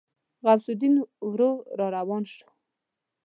[0.43, 0.95] غوث الدين
[1.29, 2.49] ورو روان شو.